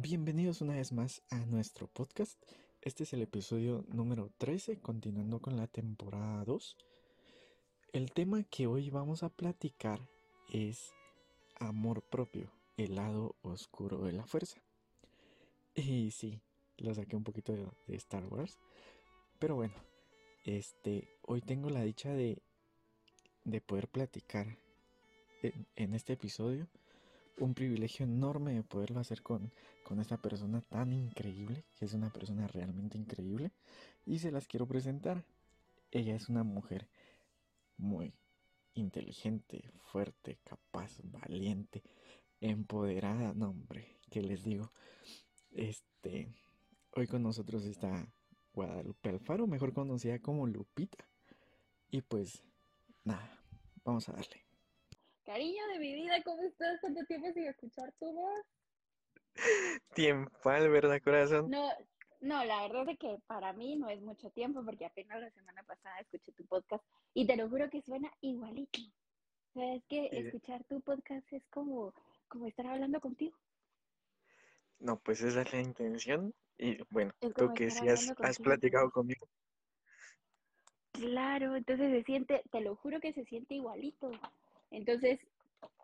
[0.00, 2.40] Bienvenidos una vez más a nuestro podcast.
[2.82, 6.76] Este es el episodio número 13, continuando con la temporada 2.
[7.92, 9.98] El tema que hoy vamos a platicar
[10.52, 10.92] es
[11.58, 14.62] amor propio, el lado oscuro de la fuerza.
[15.74, 16.38] Y sí,
[16.76, 18.56] lo saqué un poquito de, Star Wars.
[19.40, 19.74] Pero bueno,
[20.44, 22.40] este, hoy tengo la dicha de,
[23.42, 24.58] de poder platicar
[25.42, 26.68] en este episodio
[27.40, 29.52] un privilegio enorme de poderlo hacer con,
[29.84, 33.52] con esta persona tan increíble, que es una persona realmente increíble,
[34.04, 35.24] y se las quiero presentar.
[35.90, 36.88] Ella es una mujer
[37.76, 38.12] muy
[38.74, 41.82] inteligente, fuerte, capaz, valiente,
[42.40, 44.72] empoderada, no hombre, ¿qué les digo?
[45.52, 46.28] Este,
[46.94, 48.06] hoy con nosotros está
[48.52, 51.06] Guadalupe Alfaro, mejor conocida como Lupita.
[51.90, 52.42] Y pues,
[53.04, 53.40] nada,
[53.84, 54.47] vamos a darle.
[55.28, 56.80] Cariño de mi vida, ¿cómo estás?
[56.80, 58.46] ¿Cuánto tiempo sin escuchar tu voz?
[59.94, 61.50] Tiempal, ¿verdad, corazón?
[61.50, 61.68] No,
[62.22, 65.62] no, la verdad es que para mí no es mucho tiempo porque apenas la semana
[65.64, 68.80] pasada escuché tu podcast y te lo juro que suena igualito.
[69.50, 71.92] O sea, es que escuchar tu podcast es como,
[72.28, 73.36] como estar hablando contigo.
[74.78, 76.34] No, pues esa es la intención.
[76.56, 79.28] Y bueno, tú que sí has, has platicado conmigo.
[80.92, 84.10] Claro, entonces se siente, te lo juro que se siente igualito.
[84.70, 85.18] Entonces,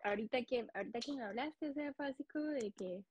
[0.03, 3.03] ahorita que, ahorita que me hablaste, o sea, básico de que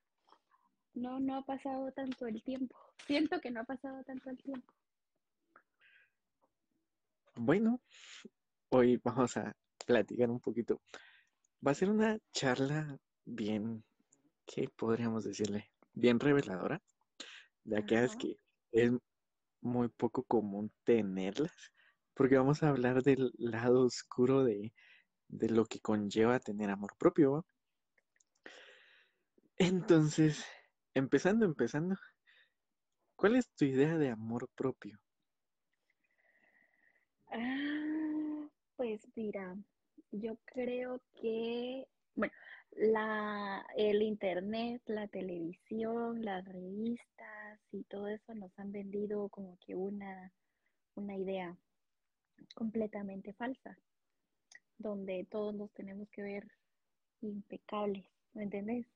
[0.95, 2.77] no, no ha pasado tanto el tiempo.
[3.07, 4.73] Siento que no ha pasado tanto el tiempo.
[7.37, 7.81] Bueno,
[8.71, 10.81] hoy vamos a platicar un poquito.
[11.67, 13.85] Va a ser una charla bien,
[14.47, 15.73] ¿qué podríamos decirle?
[15.93, 16.81] Bien reveladora,
[17.65, 18.37] de aquellas que
[18.71, 18.93] es
[19.61, 21.73] muy poco común tenerlas,
[22.15, 24.73] porque vamos a hablar del lado oscuro de,
[25.29, 27.47] de lo que conlleva tener amor propio.
[29.57, 30.45] Entonces,
[30.95, 31.97] empezando, empezando,
[33.17, 35.01] ¿cuál es tu idea de amor propio?
[37.29, 39.57] Ah, pues mira,
[40.11, 42.35] yo creo que, bueno,
[42.73, 49.75] la, el internet, la televisión, las revistas y todo eso nos han vendido como que
[49.75, 50.33] una,
[50.95, 51.57] una idea
[52.55, 53.79] completamente falsa
[54.79, 56.49] donde todos nos tenemos que ver
[57.21, 58.05] impecables,
[58.35, 58.87] ¿me entendés?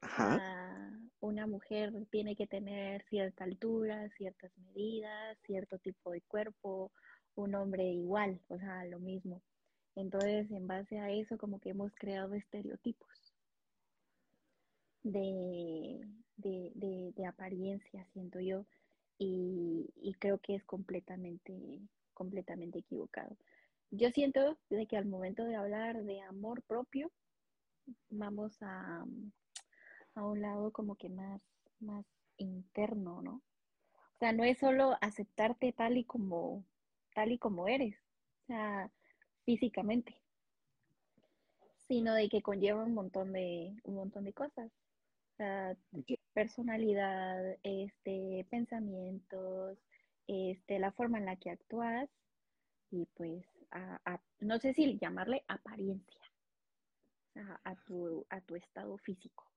[0.00, 0.38] Ajá.
[0.40, 6.90] Ah, una mujer tiene que tener cierta altura, ciertas medidas, cierto tipo de cuerpo,
[7.36, 9.40] un hombre igual, o sea, lo mismo.
[9.94, 13.34] Entonces, en base a eso, como que hemos creado estereotipos
[15.02, 16.00] de,
[16.36, 18.64] de, de, apariencia, siento yo,
[19.18, 21.80] y, y creo que es completamente,
[22.14, 23.36] completamente equivocado.
[23.94, 27.12] Yo siento de que al momento de hablar de amor propio,
[28.08, 29.04] vamos a,
[30.14, 31.42] a un lado como que más,
[31.78, 32.06] más
[32.38, 33.42] interno, ¿no?
[34.14, 36.64] O sea, no es solo aceptarte tal y como,
[37.14, 37.94] tal y como eres,
[38.44, 38.90] o sea,
[39.44, 40.16] físicamente,
[41.86, 44.72] sino de que conlleva un montón de, un montón de cosas.
[45.32, 45.76] O sea,
[46.32, 49.76] personalidad, este, pensamientos,
[50.28, 52.08] este, la forma en la que actúas
[52.90, 53.44] y pues
[54.40, 56.20] no sé si llamarle apariencia,
[57.64, 59.50] a, tu, a tu estado físico.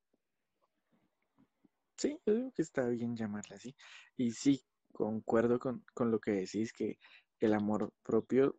[1.97, 3.75] Sí, yo creo que está bien llamarle así.
[4.17, 6.99] Y sí, concuerdo con, con, lo que decís, que
[7.39, 8.57] el amor propio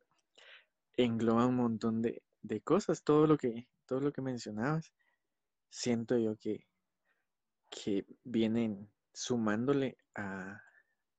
[0.97, 4.93] engloba un montón de, de, cosas, todo lo que, todo lo que mencionabas.
[5.71, 6.67] Siento yo que,
[7.71, 10.63] que vienen sumándole a,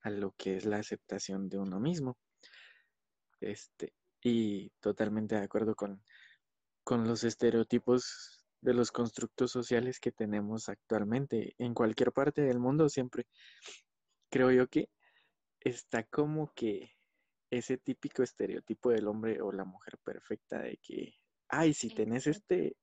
[0.01, 2.17] a lo que es la aceptación de uno mismo.
[3.39, 6.03] Este, y totalmente de acuerdo con,
[6.83, 12.89] con los estereotipos de los constructos sociales que tenemos actualmente en cualquier parte del mundo
[12.89, 13.25] siempre.
[14.29, 14.89] Creo yo que
[15.59, 16.91] está como que
[17.50, 21.13] ese típico estereotipo del hombre o la mujer perfecta de que
[21.47, 22.75] ay si tenés este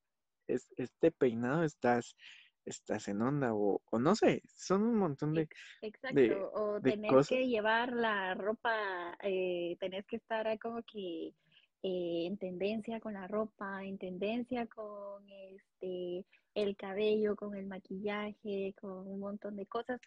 [0.46, 2.16] este peinado estás
[2.64, 5.48] estás en onda o, no sé, son un montón de...
[5.82, 11.34] Exacto, o tenés que llevar la ropa, eh, tenés que estar como que
[11.82, 16.24] eh, en tendencia con la ropa, en tendencia con este
[16.54, 20.00] el cabello, con el maquillaje, con un montón de cosas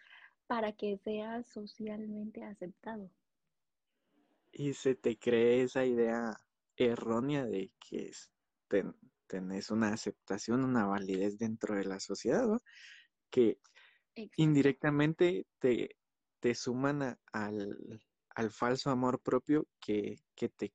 [0.46, 3.10] para que sea socialmente aceptado.
[4.50, 6.36] Y se te cree esa idea
[6.76, 8.10] errónea de que
[9.28, 12.58] tenés una aceptación, una validez dentro de la sociedad, ¿no?
[13.30, 13.58] que
[14.36, 15.96] indirectamente te,
[16.40, 18.00] te suman al,
[18.50, 20.72] falso amor propio que, te,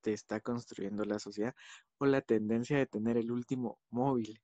[0.00, 1.54] te, está construyendo la sociedad
[1.98, 4.40] o la tendencia de tener el último móvil.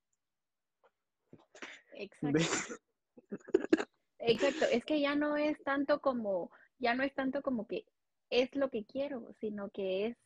[1.94, 2.74] Exacto.
[4.24, 7.84] Exacto, es que ya no es tanto como, ya no es tanto como que
[8.30, 10.16] es lo que quiero, sino que es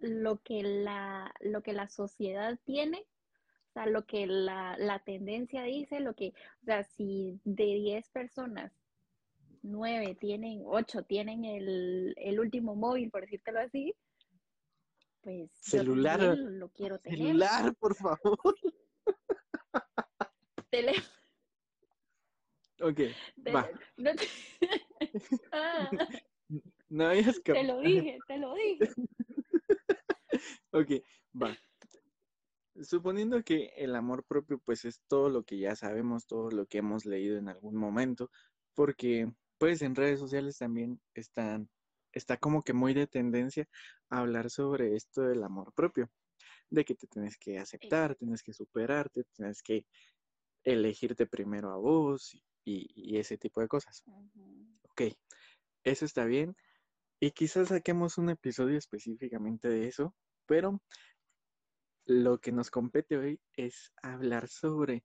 [0.00, 5.62] lo que la, lo que la sociedad tiene, o sea, lo que la, la tendencia
[5.62, 6.32] dice, lo que,
[6.62, 8.72] o sea, si de 10 personas,
[9.62, 13.94] 9 tienen, 8 tienen el, el último móvil, por decírtelo así,
[15.22, 17.18] pues celular, yo lo quiero tener.
[17.18, 18.54] Celular, por favor.
[20.70, 21.20] Teléfono.
[22.82, 23.00] Ok,
[23.54, 23.68] va.
[23.98, 24.26] No te...
[25.52, 25.90] ah,
[26.88, 28.88] no habías te lo dije, te lo dije.
[30.72, 30.90] Ok,
[31.40, 31.56] va.
[32.82, 36.78] Suponiendo que el amor propio pues es todo lo que ya sabemos, todo lo que
[36.78, 38.30] hemos leído en algún momento,
[38.74, 41.68] porque pues en redes sociales también están
[42.12, 43.68] está como que muy de tendencia
[44.08, 46.10] a hablar sobre esto del amor propio,
[46.70, 49.86] de que te tienes que aceptar, tienes que superarte, tienes que
[50.64, 54.04] elegirte primero a vos y, ese tipo de cosas.
[54.90, 55.02] Ok,
[55.84, 56.56] eso está bien.
[57.20, 60.14] Y quizás saquemos un episodio específicamente de eso,
[60.50, 60.82] pero
[62.06, 65.04] lo que nos compete hoy es hablar sobre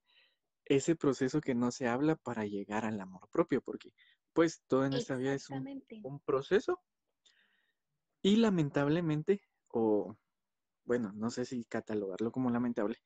[0.65, 3.94] ese proceso que no se habla para llegar al amor propio, porque
[4.33, 6.81] pues todo en esta vida es un, un proceso
[8.24, 10.18] y lamentablemente, o
[10.83, 12.98] bueno, no sé si catalogarlo como lamentable,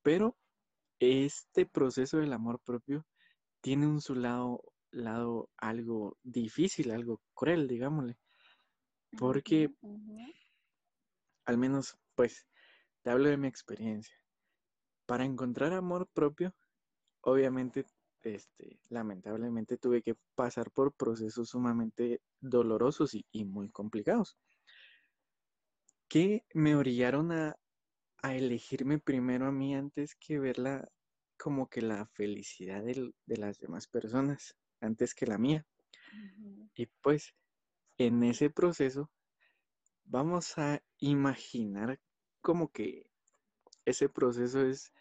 [0.00, 0.38] pero
[1.00, 3.06] este proceso del amor propio
[3.60, 8.16] tiene un su lado, lado algo difícil, algo cruel, digámosle.
[9.18, 9.70] Porque,
[11.48, 12.46] al menos, pues,
[13.00, 14.14] te hablo de mi experiencia.
[15.06, 16.54] Para encontrar amor propio,
[17.22, 17.86] obviamente,
[18.20, 24.36] este, lamentablemente tuve que pasar por procesos sumamente dolorosos y, muy complicados,
[26.06, 27.56] que me orillaron a,
[28.22, 30.86] elegirme primero a mí antes que verla
[31.38, 35.64] como que la felicidad de las demás personas, antes que la mía.
[36.74, 37.34] Y pues
[37.96, 39.10] en ese proceso
[40.08, 42.00] vamos a imaginar
[42.40, 43.10] como que
[43.84, 44.92] ese proceso es,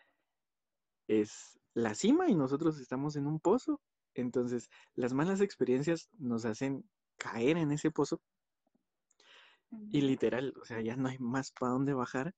[1.08, 3.82] es la cima y nosotros estamos en un pozo.
[4.14, 8.22] Entonces, las malas experiencias nos hacen caer en ese pozo
[9.90, 12.34] y literal, o sea, ya no hay más para dónde bajar,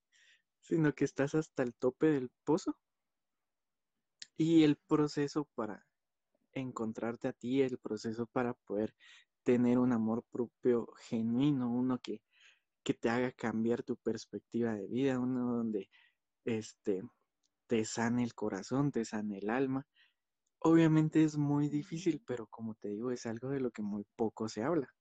[0.62, 2.76] sino que estás hasta el tope del pozo.
[4.36, 5.86] Y el proceso para
[6.54, 8.96] encontrarte a ti, el proceso para poder
[9.44, 12.22] tener un amor propio genuino, uno que,
[12.90, 15.92] que te haga cambiar tu perspectiva de vida, uno donde
[16.44, 17.04] este,
[17.68, 19.86] te sane el corazón, te sane el alma.
[20.58, 24.50] Obviamente es muy difícil, pero como te digo, es algo de lo que muy poco
[24.50, 24.92] se habla.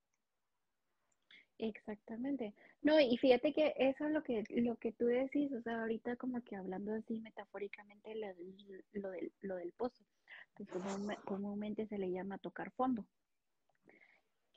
[1.56, 2.55] Exactamente.
[2.82, 6.17] No, y fíjate que eso es lo que, lo que tú decís, o sea, ahorita
[6.17, 8.29] como que hablando así metafóricamente lo,
[9.00, 10.05] lo, del, lo del pozo,
[10.55, 10.67] que
[11.25, 13.06] comúnmente se le llama tocar fondo.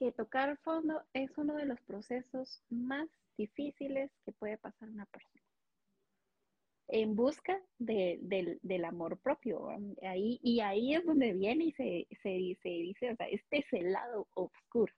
[0.02, 3.08] Que tocar fondo es uno de los procesos más
[3.38, 5.44] difíciles que puede pasar una persona
[6.88, 9.70] en busca del, amor propio.
[10.02, 13.92] Ahí, y ahí es donde viene y se, se, dice, o sea, este es el
[13.92, 14.92] lado oscuro.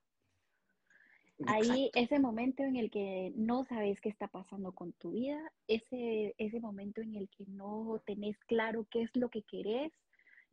[1.48, 6.34] Ahí ese momento en el que no sabes qué está pasando con tu vida, ese,
[6.38, 9.92] ese momento en el que no tenés claro qué es lo que querés,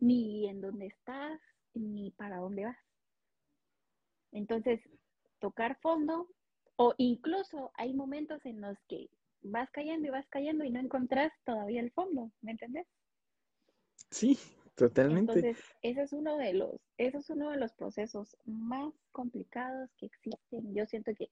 [0.01, 1.41] ni en dónde estás,
[1.73, 2.90] ni para dónde vas.
[4.33, 4.81] Entonces,
[5.39, 6.29] tocar fondo,
[6.77, 9.09] o incluso hay momentos en los que
[9.43, 12.87] vas cayendo y vas cayendo y no encontrás todavía el fondo, ¿me entendés?
[14.11, 14.39] Sí,
[14.75, 15.33] totalmente.
[15.33, 20.07] Entonces, ese es uno de los, ese es uno de los procesos más complicados que
[20.07, 20.75] existen.
[20.75, 21.31] Yo siento que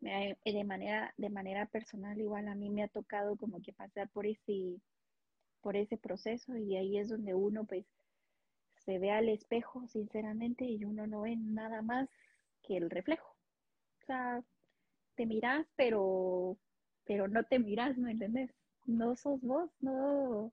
[0.00, 4.26] de manera, de manera personal, igual a mí me ha tocado como que pasar por
[4.26, 4.80] ese,
[5.60, 7.86] por ese proceso, y ahí es donde uno pues
[8.84, 12.08] se ve al espejo, sinceramente, y uno no ve nada más
[12.68, 13.34] que el reflejo.
[14.02, 14.44] O sea,
[15.16, 16.56] te miras, pero
[17.08, 18.50] pero no te miras, ¿me entiendes?
[18.84, 20.52] No sos vos, no.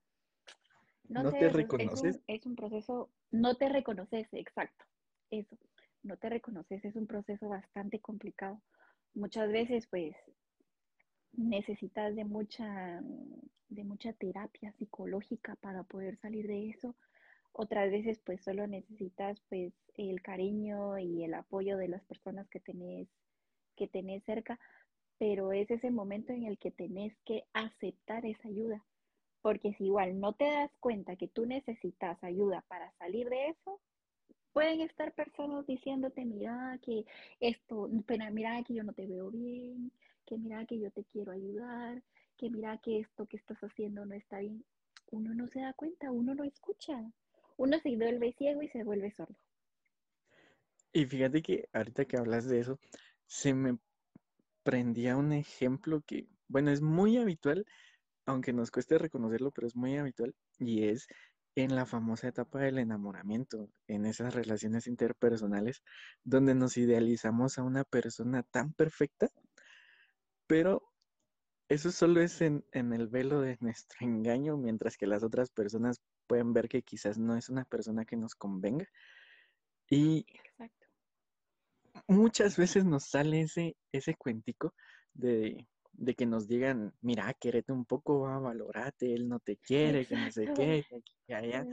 [1.10, 2.22] No, te reconoces.
[2.28, 4.86] Es un, proceso, no te reconoces, exacto.
[5.30, 5.58] Eso,
[6.02, 8.62] no te reconoces, es un proceso bastante complicado.
[9.14, 10.16] Muchas veces, pues,
[11.34, 13.02] necesitas de mucha,
[13.68, 16.96] de mucha terapia psicológica para poder salir de eso.
[17.58, 22.60] Otras veces, pues, solo necesitas, pues, el cariño y el apoyo de las personas que
[22.60, 23.08] tenés,
[23.78, 24.60] que tenés cerca
[25.18, 28.86] pero es ese momento en el que tenés que aceptar esa ayuda.
[29.42, 33.80] Porque si igual no te das cuenta que tú necesitas ayuda para salir de eso,
[34.54, 37.06] pueden estar personas diciéndote, mira que
[37.40, 39.92] esto, pero mira que yo no te veo bien,
[40.26, 42.02] que mira que yo te quiero ayudar,
[42.38, 44.66] que mira que esto que estás haciendo no está bien.
[45.12, 47.12] Uno no se da cuenta, uno no escucha.
[47.58, 49.36] Uno se vuelve ciego y se vuelve sordo.
[50.94, 52.80] Y fíjate que ahorita que hablas de eso,
[53.26, 53.78] se me
[54.64, 57.66] prendía un ejemplo que, bueno, es muy habitual,
[58.26, 61.08] aunque nos cueste reconocerlo, pero es muy habitual, y es
[61.56, 65.84] en la famosa etapa del enamoramiento, en esas relaciones interpersonales,
[66.24, 69.30] donde nos idealizamos a una persona tan perfecta,
[70.48, 70.84] pero
[71.70, 76.02] eso solo es en, en el velo de nuestro engaño, mientras que las otras personas
[76.28, 78.88] pueden ver que quizás no es una persona que nos convenga.
[79.90, 80.88] Y Exacto.
[82.08, 84.74] muchas veces nos sale ese, ese cuentico
[85.14, 85.68] de,
[85.98, 90.16] de que nos digan, mira, quérete un poco, va, valorate, él no te quiere, que
[90.16, 90.84] no sé qué,
[91.28, 91.66] que allá,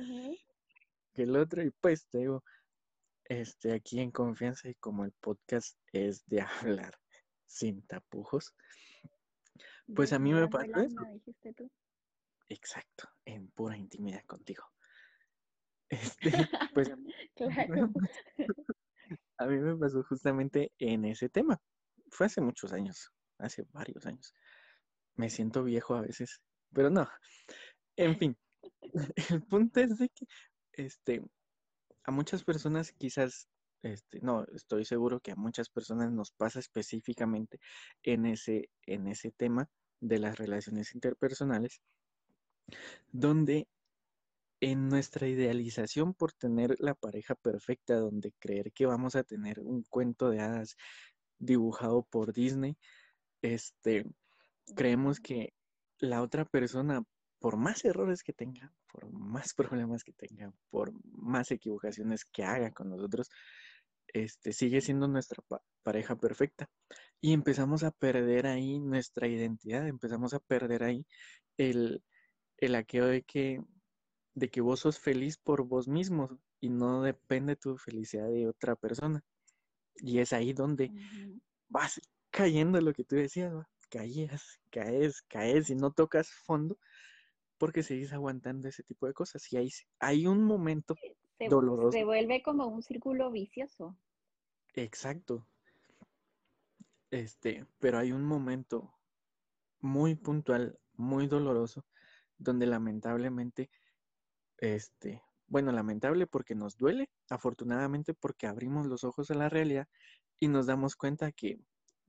[1.12, 2.44] que el otro, y pues te digo,
[3.24, 6.40] este, aquí en confianza y como el podcast es de
[6.80, 6.94] hablar
[7.46, 8.54] sin tapujos,
[9.94, 11.70] pues a mí me pasó eso, alma, dijiste tú.
[12.48, 14.64] Exacto, en pura intimidad contigo.
[15.92, 16.30] Este,
[16.72, 17.92] pues a mí, Claro.
[19.38, 21.60] a mí me pasó justamente en ese tema.
[22.10, 24.32] Fue hace muchos años, hace varios años.
[25.16, 26.40] Me siento viejo a veces,
[26.72, 27.06] pero no.
[27.96, 28.38] En fin,
[29.30, 30.26] el punto es de que
[30.72, 31.22] este,
[32.04, 33.48] a muchas personas quizás,
[33.82, 37.60] este, no, estoy seguro que a muchas personas nos pasa específicamente
[38.02, 39.68] en ese, en ese tema
[40.00, 41.80] de las relaciones interpersonales,
[43.12, 43.68] donde
[44.60, 49.82] en nuestra idealización por tener la pareja perfecta, donde creer que vamos a tener un
[49.82, 50.76] cuento de hadas
[51.38, 52.76] dibujado por Disney,
[53.42, 54.04] este,
[54.76, 55.52] creemos que
[55.98, 57.02] la otra persona,
[57.40, 62.70] por más errores que tenga, por más problemas que tenga, por más equivocaciones que haga
[62.70, 63.30] con nosotros,
[64.08, 66.68] este, sigue siendo nuestra pa- pareja perfecta.
[67.20, 71.06] Y empezamos a perder ahí nuestra identidad, empezamos a perder ahí
[71.56, 72.02] el,
[72.62, 73.60] el aquello de que,
[74.34, 78.76] de que vos sos feliz por vos mismo y no depende tu felicidad de otra
[78.76, 79.24] persona.
[79.96, 80.92] Y es ahí donde
[81.68, 82.00] vas
[82.30, 83.68] cayendo en lo que tú decías, ¿va?
[83.90, 86.78] caías, caes, caes y no tocas fondo
[87.58, 89.52] porque seguís aguantando ese tipo de cosas.
[89.52, 90.94] Y hay, hay un momento
[91.38, 93.98] Se, doloroso, se vuelve como un círculo vicioso.
[94.74, 95.46] exacto,
[97.10, 98.94] este, pero hay un momento
[99.80, 101.84] muy puntual, muy doloroso,
[102.42, 103.70] donde lamentablemente,
[104.58, 109.88] este, bueno, lamentable porque nos duele, afortunadamente porque abrimos los ojos a la realidad
[110.40, 111.60] y nos damos cuenta que,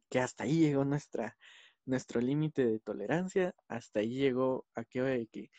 [0.10, 1.38] que hasta ahí llegó nuestra,
[1.86, 5.50] nuestro límite de tolerancia, hasta ahí llegó aquello de que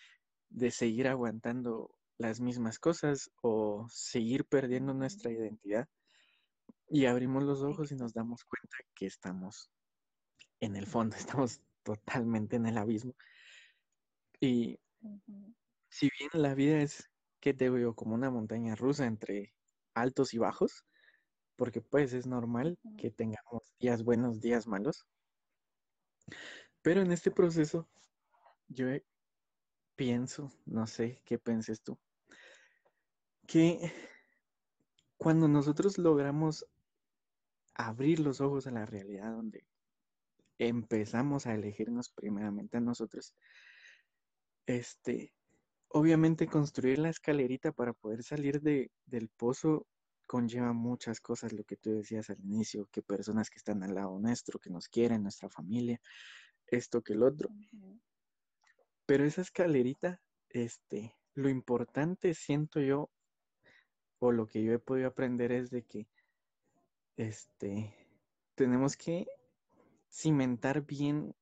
[0.49, 5.88] de seguir aguantando las mismas cosas o seguir perdiendo nuestra identidad.
[6.88, 9.71] Y abrimos los ojos y nos damos cuenta que estamos
[10.61, 11.16] en el fondo,
[11.47, 13.14] estamos totalmente en el abismo.
[14.44, 14.78] Y
[15.88, 17.10] si bien la vida es,
[17.40, 17.94] que te veo?
[17.94, 19.54] Como una montaña rusa entre
[19.94, 20.84] altos y bajos,
[21.56, 25.06] porque pues es normal que tengamos días buenos, días malos.
[26.82, 27.88] Pero en este proceso
[28.68, 28.86] yo
[29.96, 31.98] pienso, no sé qué penses tú,
[33.46, 33.92] que
[35.16, 36.66] cuando nosotros logramos
[37.72, 39.66] abrir los ojos a la realidad donde
[40.58, 43.34] empezamos a elegirnos primeramente a nosotros,
[44.66, 45.35] este,
[45.88, 49.87] obviamente construir la escalerita para poder salir de, del pozo
[50.26, 54.18] conlleva muchas cosas, lo que tú decías al inicio, que personas que están al lado
[54.18, 56.00] nuestro, que nos quieren, nuestra familia,
[56.66, 57.50] esto que el otro.
[59.06, 63.11] Pero esa escalerita, este, lo importante siento yo,
[64.18, 66.09] o lo que yo he podido aprender es de que,
[67.16, 67.94] este,
[68.54, 69.26] tenemos que
[70.11, 71.35] cimentar bien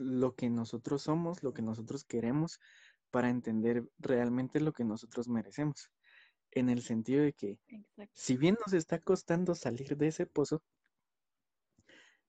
[0.00, 2.58] lo que nosotros somos, lo que nosotros queremos,
[3.10, 5.90] para entender realmente lo que nosotros merecemos.
[6.52, 8.12] En el sentido de que, Exacto.
[8.12, 10.62] si bien nos está costando salir de ese pozo,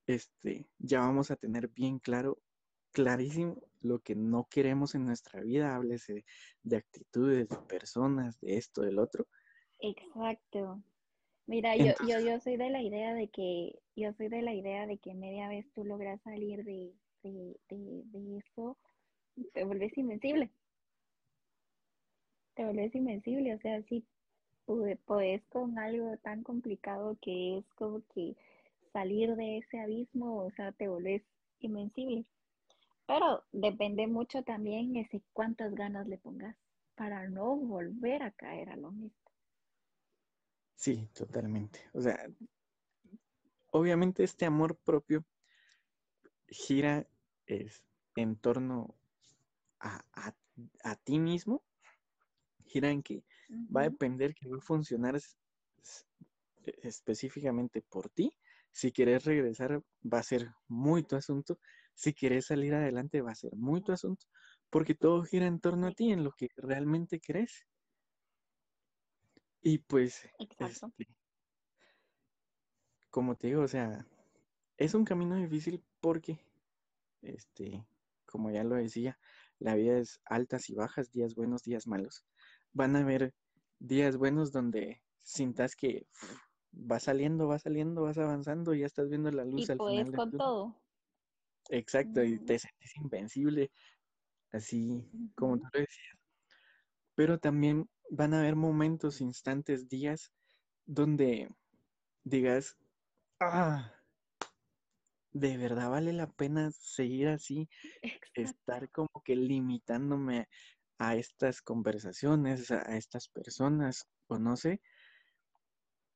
[0.06, 2.42] este, ya vamos a tener bien claro,
[2.92, 6.26] clarísimo lo que no queremos en nuestra vida, háblese
[6.64, 9.28] de actitudes, de personas, de esto, del otro.
[9.80, 10.84] Exacto.
[11.48, 14.86] Mira, yo, yo, yo soy de la idea de que, yo soy de la idea
[14.86, 18.78] de que media vez tú logras salir de, de, de, de eso,
[19.54, 20.52] te vuelves invencible,
[22.56, 24.06] te vuelves invencible, o sea, si
[25.06, 28.36] podés con algo tan complicado que es como que
[28.94, 31.24] salir de ese abismo, o sea, te vuelves
[31.60, 32.26] invencible.
[33.08, 36.58] Pero depende mucho también ese cuántas ganas le pongas
[36.96, 39.18] para no volver a caer a lo mismo.
[40.76, 41.80] sí, totalmente.
[41.94, 42.18] O sea,
[43.72, 45.26] obviamente este amor propio
[46.50, 47.08] gira
[47.52, 47.84] es,
[48.16, 48.96] en torno
[49.80, 50.36] a, a,
[50.84, 51.64] a ti mismo,
[52.66, 53.24] gira en que
[53.76, 58.32] va a depender que va a funcionar e, específicamente por ti.
[58.72, 61.60] Si quieres regresar, va a ser muy tu asunto.
[61.94, 64.26] Si quieres salir adelante, va a ser muy tu asunto.
[64.70, 67.68] Porque todo gira en torno a ti, en lo que realmente crees.
[69.62, 71.08] Y pues, este,
[73.12, 74.08] como te digo, o sea,
[74.78, 76.40] es un camino difícil porque,
[77.22, 77.86] este,
[78.26, 79.20] como ya lo decía,
[79.60, 82.26] la vida es altas y bajas, días buenos, días malos.
[82.74, 83.34] Van a haber
[83.80, 86.08] días buenos donde sintas que
[86.74, 90.12] va saliendo, va saliendo, vas avanzando, ya estás viendo la luz al final.
[90.14, 90.82] con todo.
[91.70, 93.72] Exacto, y te sientes invencible,
[94.52, 96.18] así como tú lo decías.
[97.16, 100.34] Pero también van a haber momentos, instantes, días
[100.86, 101.50] donde
[102.24, 102.78] digas,
[103.40, 103.94] ah,
[105.34, 107.70] de verdad vale la pena seguir así,
[108.34, 110.48] estar como que limitándome
[110.98, 114.82] a estas conversaciones, a estas personas, o no sé,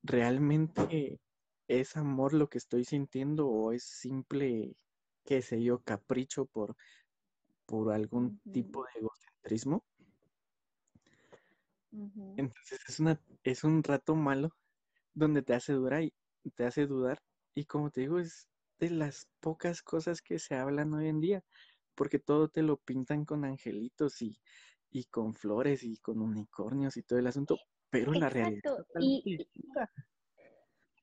[0.03, 1.19] realmente
[1.67, 4.75] es amor lo que estoy sintiendo o es simple,
[5.23, 6.75] qué sé yo, capricho por,
[7.65, 9.83] por algún tipo de egocentrismo.
[12.37, 14.51] Entonces es, una, es un rato malo
[15.13, 17.23] donde te hace dudar y te hace dudar
[17.55, 21.43] y como te digo es de las pocas cosas que se hablan hoy en día
[21.95, 24.37] porque todo te lo pintan con angelitos y,
[24.91, 27.57] y con flores y con unicornios y todo el asunto
[27.89, 28.61] pero la realidad
[28.99, 29.47] y,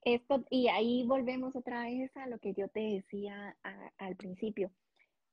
[0.05, 3.55] esto, y ahí volvemos otra vez a lo que yo te decía
[3.97, 4.69] al principio.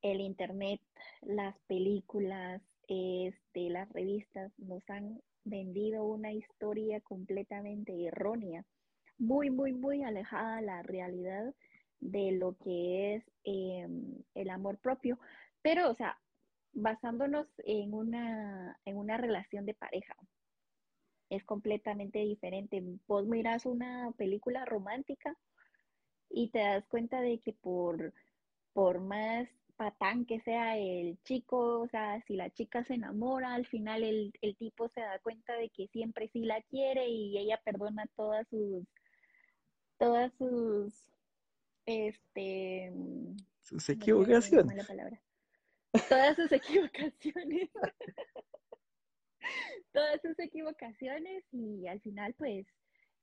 [0.01, 0.81] El internet,
[1.23, 8.65] las películas, este, las revistas nos han vendido una historia completamente errónea,
[9.19, 11.55] muy, muy, muy alejada de la realidad
[12.01, 15.19] de lo que es em, el amor propio.
[15.63, 16.19] Pero, o sea,
[16.73, 20.17] basándonos en una, en una relación de pareja,
[21.31, 22.83] es completamente diferente.
[23.07, 25.37] Vos miras una película romántica
[26.29, 28.13] y te das cuenta de que por,
[28.73, 33.67] por más patán que sea el chico, o sea, si la chica se enamora, al
[33.67, 38.07] final el, tipo se da cuenta de que siempre sí la quiere y ella perdona
[38.15, 38.85] todas sus,
[39.99, 40.93] todas sus,
[41.87, 42.93] este,
[43.63, 44.87] sus equivocaciones.
[46.09, 47.71] Todas sus equivocaciones.
[49.93, 52.67] todas sus equivocaciones y al final pues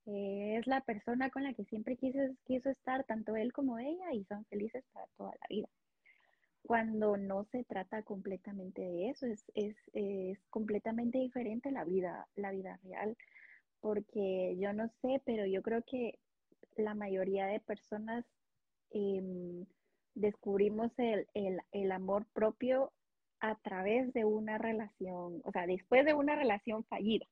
[0.08, 4.13] eh, es la persona con la que siempre quiso, quiso estar, tanto él como ella,
[4.13, 5.67] y son felices para toda la vida.
[6.63, 12.52] Cuando no se trata completamente de eso, es, es, es completamente diferente la vida, la
[12.52, 13.17] vida real,
[13.82, 16.20] porque yo no sé, pero yo creo que
[16.78, 18.26] la mayoría de personas
[18.91, 19.65] em,
[20.15, 22.91] descubrimos el, el, el amor propio
[23.39, 27.28] a través de una relación, o sea, después de una relación fallida,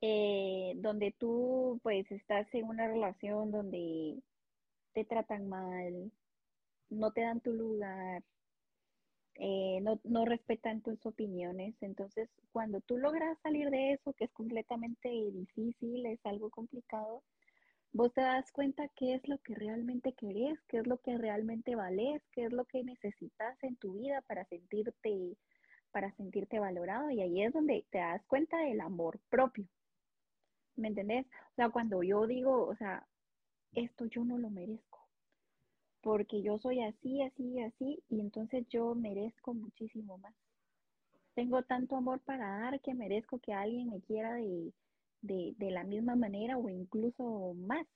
[0.00, 4.22] eh, donde tú pues estás en una relación donde
[4.92, 6.12] te tratan mal,
[6.90, 8.22] no te dan tu lugar,
[9.36, 11.74] eh, no, no, respetan tus opiniones.
[11.80, 17.22] Entonces, cuando tú logras salir de eso, que es completamente difícil, es algo complicado,
[17.94, 21.76] vos te das cuenta qué es lo que realmente querés, qué es lo que realmente
[21.76, 25.36] valés, qué es lo que necesitas en tu vida para sentirte,
[25.92, 27.08] para sentirte valorado.
[27.10, 29.68] Y ahí es donde te das cuenta del amor propio.
[30.74, 31.24] ¿Me entendés?
[31.52, 33.06] O sea, cuando yo digo, o sea,
[33.74, 35.08] esto yo no lo merezco,
[36.00, 40.34] porque yo soy así, así, así, y entonces yo merezco muchísimo más.
[41.34, 44.72] Tengo tanto amor para dar que merezco que alguien me quiera de,
[45.24, 47.86] de, de la misma manera o incluso más.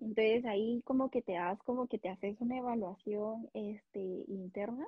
[0.00, 4.86] Entonces ahí como que te das, como que te haces una evaluación este, interna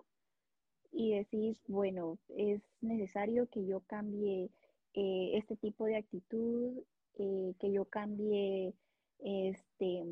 [0.93, 4.51] y decís, bueno, es necesario que yo cambie
[4.95, 6.83] eh, este tipo de actitud,
[7.19, 8.75] eh, que yo cambie
[9.21, 10.05] este,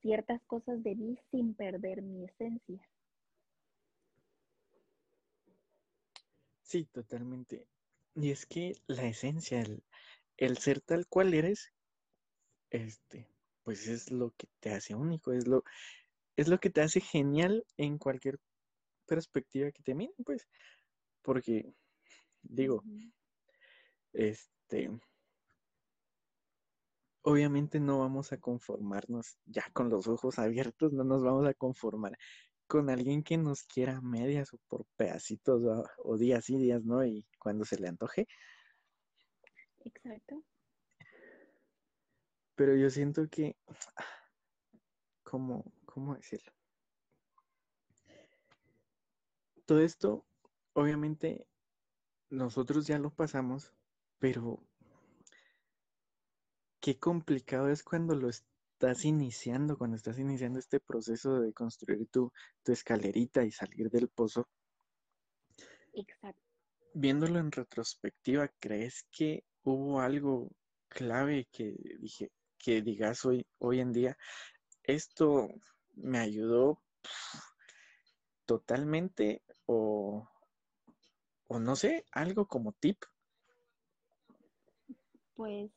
[0.00, 2.80] ciertas cosas de mí sin perder mi esencia.
[6.62, 7.66] Sí, totalmente.
[8.14, 9.64] Y es que la esencia,
[10.36, 11.72] el, ser tal cual eres,
[12.70, 13.28] este,
[13.62, 15.64] pues es lo que te hace único, es lo,
[16.36, 18.38] es lo que te hace genial en cualquier
[19.06, 20.48] perspectiva que te miren, pues.
[21.22, 21.72] Porque,
[22.42, 22.82] digo,
[24.12, 24.90] este,
[27.22, 32.16] obviamente no vamos a conformarnos ya con los ojos abiertos, no nos vamos a conformar
[32.70, 35.60] con alguien que nos quiera medias o por pedacitos
[36.04, 37.04] o, días y días, ¿no?
[37.04, 38.28] Y cuando se le antoje.
[39.80, 40.44] Exacto.
[42.54, 43.56] Pero yo siento que,
[45.24, 46.52] ¿cómo, cómo decirlo?
[49.66, 50.24] Todo esto,
[50.74, 51.48] obviamente,
[52.28, 53.72] nosotros ya lo pasamos,
[54.20, 54.62] pero
[56.78, 58.28] qué complicado es cuando lo
[58.80, 64.08] estás iniciando, cuando estás iniciando este proceso de construir tu, tu escalerita y salir del
[64.08, 64.48] pozo.
[65.92, 66.40] Exacto.
[66.94, 70.50] Viéndolo en retrospectiva, ¿crees que hubo algo
[70.88, 74.16] clave que dije, que digas hoy, hoy en día,
[74.84, 75.50] esto
[75.96, 76.82] me ayudó
[78.46, 80.26] totalmente o,
[81.48, 82.96] o no sé, algo como tip?
[85.34, 85.70] Pues,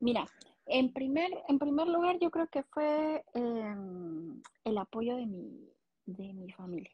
[0.00, 0.26] mira,
[0.66, 5.68] en primer, en primer lugar yo creo que fue em, el apoyo de mi,
[6.06, 6.92] de mi familia.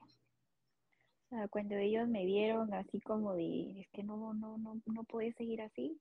[1.31, 5.05] O sea, cuando ellos me vieron así como de, es que no, no, no, no
[5.05, 6.01] puede seguir así.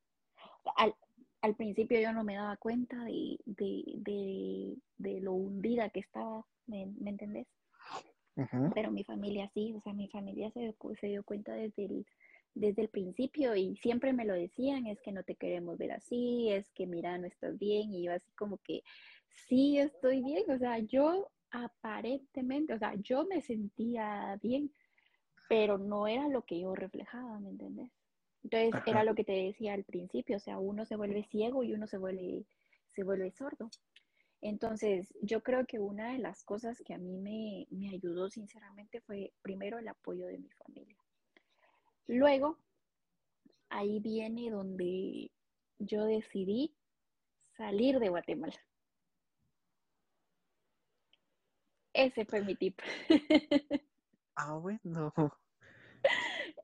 [0.78, 0.96] Al,
[1.42, 6.46] al principio yo no me daba cuenta de, de, de, de lo hundida que estaba,
[6.66, 7.48] ¿me, ¿me entendés?
[8.76, 12.06] Pero mi familia sí, o sea, mi familia se, se dio cuenta desde el,
[12.60, 16.50] desde el principio y siempre me lo decían, es que no te queremos ver así,
[16.50, 18.84] es que mira, no estás bien y yo así como que
[19.48, 24.72] sí estoy bien, o sea, yo aparentemente, o sea, yo me sentía bien,
[25.48, 27.92] pero no era lo que yo reflejaba, ¿me entendés?
[28.44, 31.74] Entonces era lo que te decía al principio, o sea, uno se vuelve ciego y
[31.74, 32.46] uno se vuelve,
[32.94, 33.70] se vuelve sordo.
[34.42, 39.02] Entonces, yo creo que una de las cosas que a mí me, me ayudó sinceramente
[39.02, 40.96] fue primero el apoyo de mi familia.
[42.08, 42.58] Luego,
[43.70, 45.32] ahí viene donde
[45.80, 46.74] yo decidí
[47.58, 48.56] salir de Guatemala.
[51.94, 52.80] Ese fue mi tip.
[54.40, 55.12] Ah, bueno.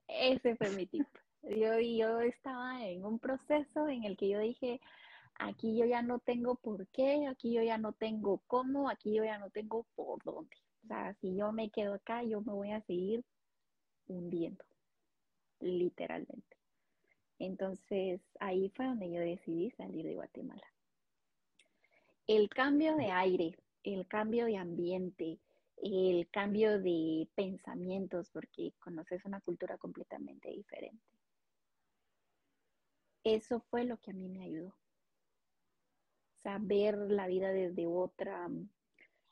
[0.08, 1.08] Ese fue mi tip.
[1.42, 4.80] Yo, yo estaba en un proceso en el que yo dije,
[5.40, 9.24] aquí yo ya no tengo por qué, aquí yo ya no tengo cómo, aquí yo
[9.24, 10.56] ya no tengo por dónde.
[10.84, 13.26] O sea, si yo me quedo acá, yo me voy a seguir
[14.08, 14.64] hundiendo,
[15.63, 16.58] literalmente.
[17.39, 20.65] Entonces, ahí fue donde yo decidí salir de Guatemala.
[22.28, 25.39] El cambio de aire, el cambio de ambiente,
[25.78, 31.04] el cambio de pensamientos, porque conoces una cultura completamente diferente.
[33.23, 34.73] Eso fue lo que a mí me ayudó
[36.43, 38.49] sea, ver la vida desde otra,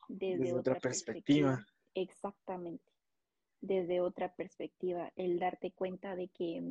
[0.07, 1.63] desde, otra, perspectiva.
[1.93, 2.90] Exactamente,
[3.61, 6.61] desde otra perspectiva, el darte cuenta de que,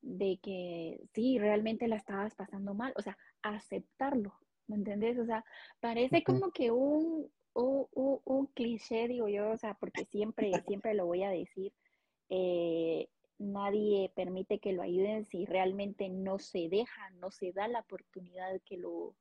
[0.00, 4.32] de que sí, realmente la estabas pasando mal, o sea, aceptarlo,
[4.66, 5.18] ¿me entendés?
[5.18, 5.44] O sea,
[5.80, 11.06] parece como que un, un, un, cliché, digo yo, o sea, porque siempre, siempre lo
[11.06, 11.72] voy a decir,
[12.28, 17.80] eh, nadie permite que lo ayuden si realmente no se deja, no se da la
[17.80, 19.16] oportunidad que lo,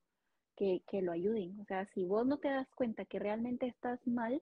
[0.55, 1.59] que, lo ayuden.
[1.61, 4.41] O sea, si vos no te das cuenta que realmente estás mal,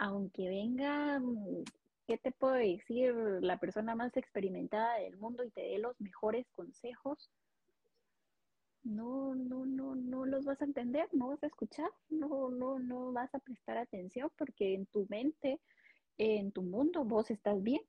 [0.00, 1.62] aunque venga, mm,
[2.06, 3.14] ¿qué te puedo decir?
[3.42, 7.30] La persona más experimentada del mundo y te dé los mejores consejos,
[8.82, 13.12] no, no, no, no los vas a entender, no vas a escuchar, no, no, no
[13.12, 15.60] vas a prestar atención porque en tu mente,
[16.16, 17.82] en tu mundo, vos estás bien.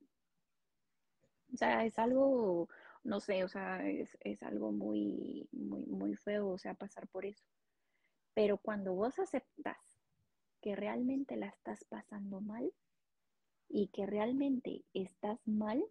[1.54, 2.68] O sea, es algo,
[3.06, 7.26] no sé, o sea, es, es algo muy, muy, muy feo, o sea, pasar por
[7.26, 7.46] eso.
[8.34, 9.91] Pero cuando vos aceptas
[10.62, 12.72] que realmente la estás pasando mal
[13.70, 15.84] y que realmente estás mal,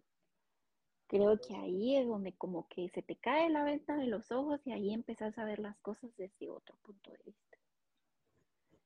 [1.07, 4.61] creo que ahí es donde como que se te cae la venta de los ojos
[4.65, 7.57] y ahí empezás a ver las cosas desde otro punto de vista.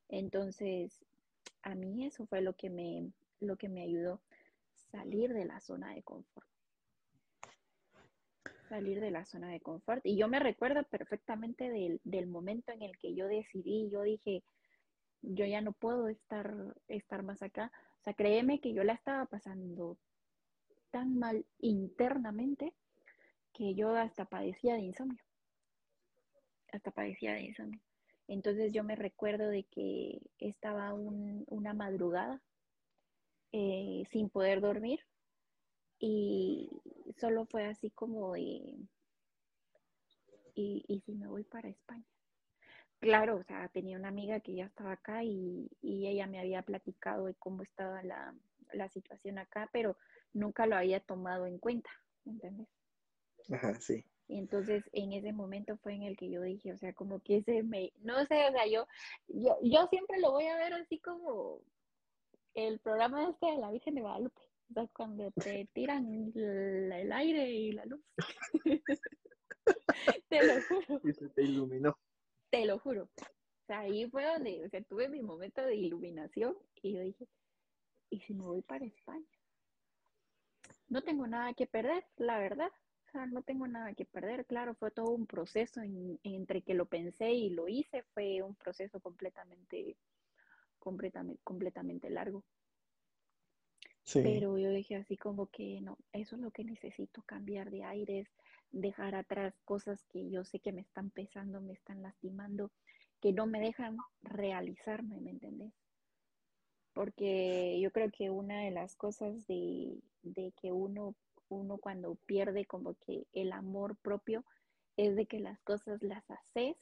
[0.10, 1.06] Entonces,
[1.62, 4.21] a mí eso fue lo que me, lo que me ayudó
[4.91, 6.48] salir de la zona de confort
[8.67, 10.06] salir de la zona de confort.
[10.06, 11.69] Y yo me recuerdo perfectamente
[12.04, 14.43] del, momento en el que yo decidí, yo dije,
[15.34, 17.72] yo ya no puedo estar, estar más acá.
[18.00, 19.98] O sea, créeme que yo la estaba pasando
[20.92, 22.74] tan mal internamente
[23.54, 25.24] que yo hasta padecía de insomnio.
[26.72, 27.82] Hasta padecía de insomnio.
[28.28, 32.42] Entonces yo me recuerdo de que estaba una madrugada
[33.52, 35.00] eh, sin poder dormir
[36.00, 36.70] y
[37.18, 38.78] solo fue así como de,
[40.56, 42.06] y, si me voy para España.
[43.06, 47.26] Claro, o sea, tenía una amiga que ya estaba acá y, ella me había platicado
[47.28, 48.34] de cómo estaba la,
[48.89, 49.96] situación acá, pero
[50.34, 51.91] nunca lo había tomado en cuenta,
[52.26, 52.68] ¿entiendes?
[53.52, 54.04] Ajá, sí.
[54.28, 57.38] Y entonces en ese momento fue en el que yo dije, o sea, como que
[57.38, 58.88] ese me, no sé, o sea, yo,
[59.28, 61.62] yo, yo siempre lo voy a ver así como
[62.56, 64.41] el programa este de la Virgen de Guadalupe
[64.94, 68.02] cuando te tiran el, aire y la luz.
[70.28, 71.02] te lo juro.
[71.04, 71.96] Y se te iluminó.
[72.56, 73.04] Te lo juro.
[73.04, 77.28] O sea, ahí fue donde o sea, tuve mi momento de iluminación y yo dije,
[78.10, 79.26] ¿y si me voy para España?
[80.88, 82.72] no tengo nada que perder, la verdad.
[83.08, 84.46] O sea, no tengo nada que perder.
[84.46, 85.82] Claro, fue todo un proceso
[86.24, 89.98] entre que lo pensé y lo hice, fue un proceso completamente,
[90.80, 92.44] completamente, completamente largo.
[94.13, 98.28] Pero yo dije así como que no, eso es lo que necesito, cambiar de aires,
[98.76, 102.72] dejar atrás cosas que yo sé que me están pesando, me están lastimando,
[103.22, 105.74] que no me dejan realizarme, ¿me entendés?
[106.94, 111.16] Porque yo creo que una de las cosas de, de que uno,
[111.50, 114.46] uno cuando pierde como que el amor propio
[114.98, 116.76] es de que las cosas las haces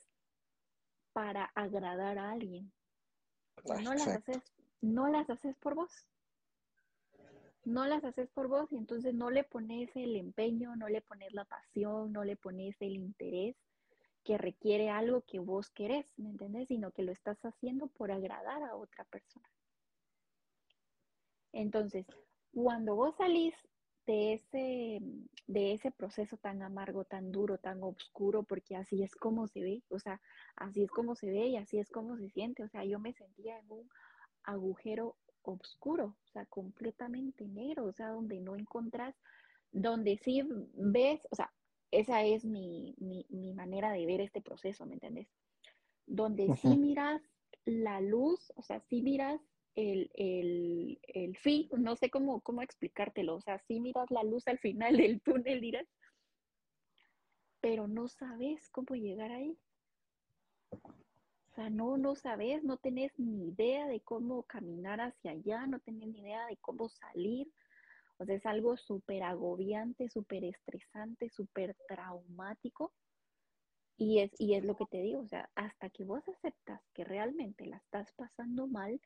[1.13, 2.71] para agradar a alguien.
[3.65, 4.41] no las haces,
[4.81, 6.07] no las haces por vos
[7.65, 11.33] no las haces por vos y entonces no le pones el empeño, no le pones
[11.33, 13.55] la pasión, no le pones el interés
[14.23, 16.67] que requiere algo que vos querés, ¿me entendés?
[16.67, 19.49] Sino que lo estás haciendo por agradar a otra persona.
[21.51, 22.05] Entonces,
[22.53, 23.53] cuando vos salís
[24.05, 24.99] de ese,
[25.47, 29.83] de ese proceso tan amargo, tan duro, tan oscuro, porque así es como se ve,
[29.89, 30.21] o sea,
[30.55, 33.13] así es como se ve y así es como se siente, o sea, yo me
[33.13, 33.89] sentía en un
[34.43, 35.15] agujero
[35.51, 39.15] oscuro, o sea, completamente negro, o sea, donde no encontrás,
[39.71, 41.51] donde sí ves, o sea,
[41.91, 42.95] esa es mi,
[43.55, 45.27] manera de ver este proceso, ¿me entendés?
[46.05, 47.21] Donde sí miras
[47.65, 49.39] la luz, o sea, sí miras
[49.75, 54.59] el, el, fin, no sé cómo, cómo explicártelo, o sea, sí miras la luz al
[54.59, 55.87] final del túnel, dirás,
[57.61, 59.57] pero no sabes cómo llegar ahí.
[61.53, 65.79] O sea, no, no sabes, no tenés ni idea de cómo caminar hacia allá, no
[65.81, 67.47] tenés ni idea de cómo salir.
[68.17, 72.91] O sea, es algo súper agobiante, súper estresante, súper traumático.
[73.97, 77.03] Y es, y es lo que te digo, o sea, hasta que vos aceptas que
[77.03, 78.99] realmente la estás pasando mal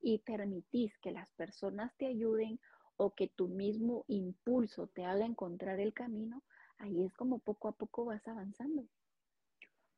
[0.00, 2.60] y permitís que las personas te ayuden
[2.96, 6.44] o que tu mismo impulso te haga encontrar el camino,
[6.76, 8.86] ahí es como poco a poco vas avanzando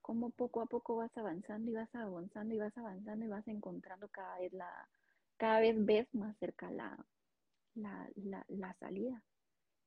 [0.03, 4.09] cómo poco a poco vas avanzando y vas avanzando y vas avanzando y vas encontrando
[4.09, 4.89] cada vez la,
[5.37, 6.99] cada vez ves más cerca la,
[7.75, 9.23] la, salida.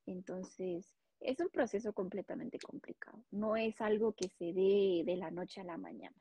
[0.06, 3.22] Entonces, es un proceso completamente complicado.
[3.30, 6.16] No es algo que se dé de la noche a la mañana.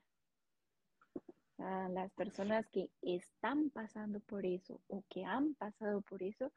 [1.58, 6.51] las personas que están pasando por eso o que han pasado por eso,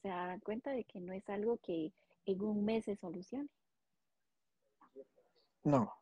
[0.00, 1.92] se dan cuenta de que no es algo que
[2.24, 3.48] en un mes se solucione.
[5.64, 5.92] No,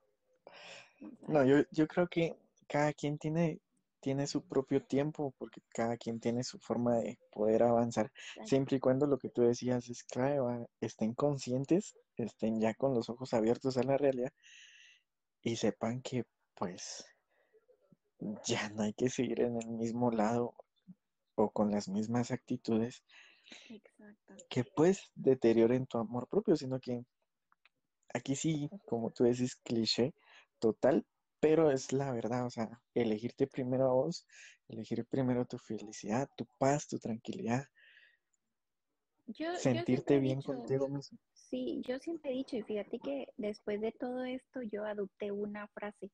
[1.28, 3.60] no, yo, yo creo que cada quien tiene,
[4.00, 8.10] tiene su propio tiempo, porque cada quien tiene su forma de poder avanzar,
[8.44, 13.08] siempre y cuando lo que tú decías es claro, estén conscientes, estén ya con los
[13.08, 14.32] ojos abiertos a la realidad
[15.42, 17.04] y sepan que pues
[18.46, 20.54] ya no hay que seguir en el mismo lado
[21.34, 23.02] o con las mismas actitudes
[24.48, 27.04] que pues deterioren tu amor propio, sino que
[28.12, 30.14] aquí sí, como tú decís, cliché,
[30.58, 31.06] total,
[31.40, 34.26] pero es la verdad, o sea, elegirte primero a vos,
[34.68, 37.64] elegir primero tu felicidad, tu paz, tu tranquilidad,
[39.58, 41.18] sentirte bien contigo mismo.
[41.32, 45.68] Sí, yo siempre he dicho, y fíjate que después de todo esto yo adopté una
[45.68, 46.10] frase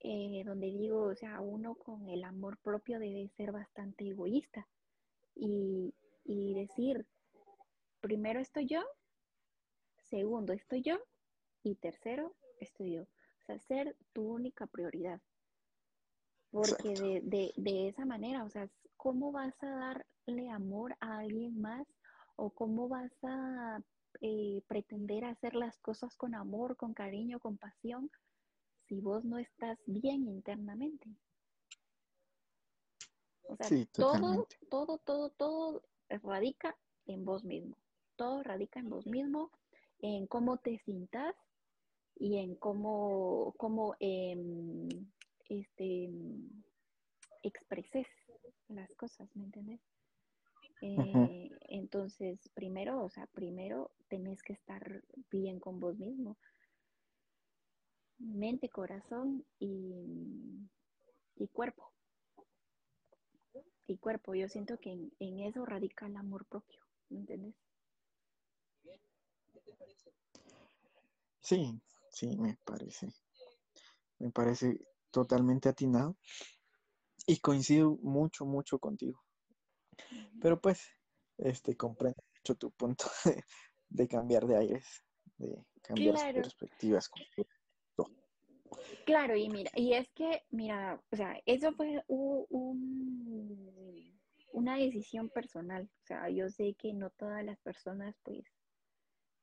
[0.00, 4.66] eh, donde digo, o sea, uno con el amor propio debe ser bastante egoísta
[5.34, 7.06] y, y decir,
[8.00, 8.82] primero estoy yo,
[10.02, 10.98] segundo estoy yo
[11.62, 13.06] y tercero estoy yo
[13.66, 15.20] ser tu única prioridad.
[16.50, 19.70] Porque de, esa manera, o sea, ¿cómo vas a
[20.26, 21.86] darle amor a alguien más?
[22.36, 23.80] ¿O cómo vas a
[24.20, 28.10] eh, pretender hacer las cosas con amor, con cariño, con pasión,
[28.86, 31.08] si vos no estás bien internamente?
[33.44, 36.76] O sea, todo, todo, todo, todo radica
[37.06, 37.76] en vos mismo.
[38.16, 39.50] Todo radica en vos mismo,
[40.00, 41.34] en cómo te sientas
[42.16, 44.88] y en cómo, cómo em,
[45.48, 46.10] este,
[47.42, 48.06] expreses
[48.68, 49.80] las cosas, ¿me entiendes?
[50.80, 56.36] Eh, entonces, primero, o sea, primero tenés que estar bien con vos mismo.
[58.18, 60.68] Mente, corazón y,
[61.36, 61.92] y cuerpo.
[63.86, 64.34] Y cuerpo.
[64.34, 67.54] Yo siento que en, en eso radica el amor propio, ¿me entiendes?
[71.40, 71.80] Sí,
[72.12, 73.08] Sí, me parece.
[74.18, 74.78] Me parece
[75.10, 76.16] totalmente atinado.
[77.26, 79.22] Y coincido mucho, mucho contigo.
[80.40, 80.82] Pero pues,
[81.38, 83.04] este, comprendo mucho tu punto
[83.88, 85.04] de, cambiar de aires,
[85.38, 87.08] de cambiar perspectivas.
[89.04, 92.92] Claro, y mira, y es que, mira, o sea, eso fue un,
[94.52, 95.90] una decisión personal.
[96.02, 98.44] O sea, yo sé que no todas las personas pues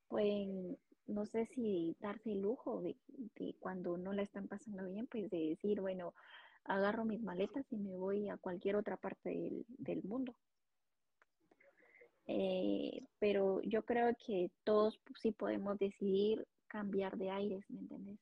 [0.08, 0.78] pueden,
[1.10, 2.96] no sé si darse el lujo de,
[3.60, 6.14] cuando no la están pasando bien, pues de decir, bueno,
[6.64, 10.36] agarro mis maletas y me voy a cualquier otra parte del, mundo.
[12.28, 18.20] Eh, pero yo creo que todos sí podemos decidir cambiar de aires, ¿me entiendes?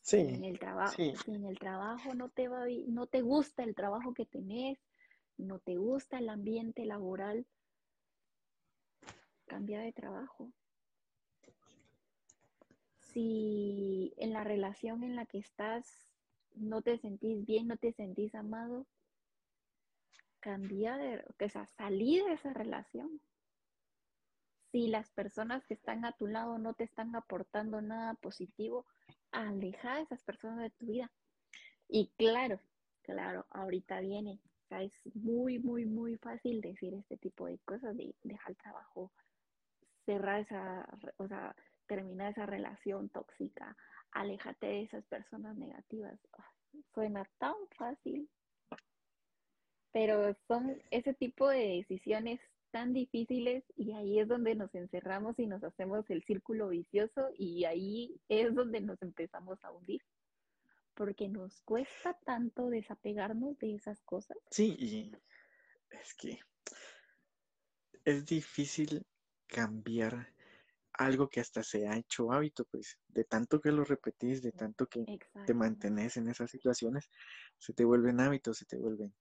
[0.00, 0.18] Sí.
[0.18, 4.14] en el trabajo, si en el trabajo no te va, no te gusta el trabajo
[4.14, 4.78] que tenés,
[5.36, 7.44] no te gusta el ambiente laboral,
[9.46, 10.52] cambia de trabajo.
[13.16, 15.86] Si en la relación en la que estás
[16.54, 18.86] no te sentís bien, no te sentís amado,
[20.40, 23.22] cambia de, o sea, salí de esa relación.
[24.70, 28.84] Si las personas que están a tu lado no te están aportando nada positivo,
[29.30, 31.10] aleja a esas personas de tu vida.
[31.88, 32.60] Y claro,
[33.00, 37.96] claro, ahorita viene o sea, es muy, muy, muy fácil decir este tipo de cosas,
[37.96, 39.10] de dejar el trabajo,
[40.04, 43.76] cerrar esa, o sea, terminar esa relación tóxica,
[44.12, 46.18] aléjate de esas personas negativas.
[46.94, 48.28] Suena tan fácil,
[49.92, 55.46] pero son ese tipo de decisiones tan difíciles y ahí es donde nos encerramos y
[55.46, 60.02] nos hacemos el círculo vicioso y ahí es donde nos empezamos a hundir
[60.96, 64.36] porque nos cuesta tanto desapegarnos de esas cosas.
[64.50, 65.12] Sí, y
[65.90, 66.38] es que
[68.04, 69.06] es difícil
[69.46, 70.34] cambiar
[70.98, 74.86] algo que hasta se ha hecho hábito, pues de tanto que lo repetís, de tanto
[74.86, 75.04] que
[75.46, 77.10] te mantenés en esas situaciones,
[77.58, 79.14] se te vuelven hábitos, se te vuelven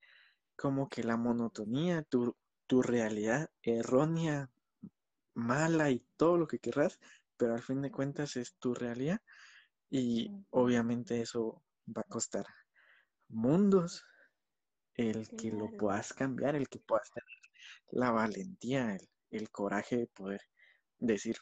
[0.56, 2.36] como que la monotonía, tu,
[2.68, 4.50] tu realidad errónea,
[5.34, 7.00] mala y todo lo que querrás,
[7.38, 9.22] pero al fin de cuentas es tu realidad
[9.90, 12.46] y obviamente eso va a costar
[13.28, 14.04] mundos
[14.96, 17.36] el que lo puedas cambiar, el que puedas tener
[17.92, 18.98] la valentía,
[19.30, 20.42] el, coraje de poder
[20.98, 21.38] decir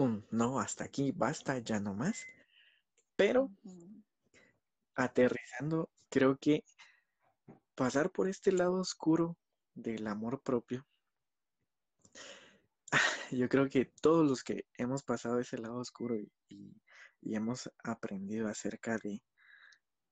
[0.00, 2.24] un no, hasta aquí, basta, ya no más.
[3.16, 3.50] Pero
[4.94, 6.64] aterrizando, creo que
[7.74, 9.36] pasar por este lado oscuro
[9.74, 10.86] del amor propio,
[13.30, 16.74] yo creo que todos los que hemos pasado ese lado oscuro y
[17.22, 19.22] hemos aprendido acerca de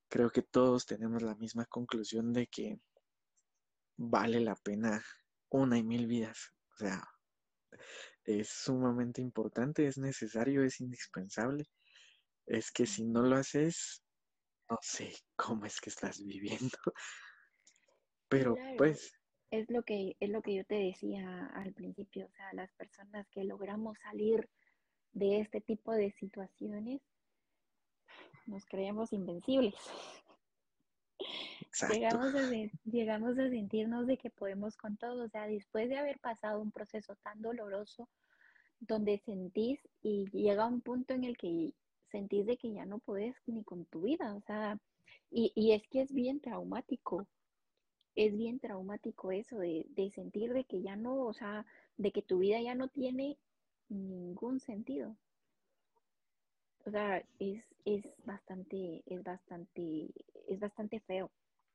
[0.09, 2.79] creo que todos tenemos la misma conclusión de que
[3.95, 5.03] vale la pena
[5.49, 6.51] una y mil vidas.
[6.73, 7.07] O sea,
[8.29, 11.65] es sumamente importante, es necesario, es indispensable.
[12.45, 14.03] Es que si no lo haces,
[14.69, 16.77] no sé cómo es que estás viviendo.
[18.29, 19.11] Pero pues...
[19.51, 23.27] Es lo, que, es lo que yo te decía al principio, o sea, las personas
[23.31, 24.47] que logramos salir
[25.11, 27.01] de este tipo de situaciones,
[28.45, 29.73] nos creemos invencibles.
[31.91, 32.49] Llegamos a,
[32.85, 36.71] llegamos a sentirnos de que podemos con todo, o sea, después de haber pasado un
[36.71, 38.09] proceso tan doloroso,
[38.79, 41.73] donde sentís y llega un punto en el que
[42.11, 44.79] sentís de que ya no puedes ni con tu vida, o sea,
[45.31, 47.27] y, y es que es bien traumático,
[48.15, 51.65] es bien traumático eso de, de sentir de que ya no, o sea,
[51.97, 53.37] de que tu vida ya no tiene
[53.89, 55.15] ningún sentido
[56.85, 60.09] o sea, es, es bastante, es bastante,
[60.47, 61.31] es bastante feo,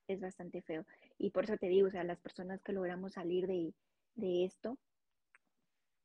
[0.09, 0.85] es bastante feo.
[1.19, 3.75] Y por eso te digo, o sea, las personas que logramos salir de,
[4.45, 4.79] esto,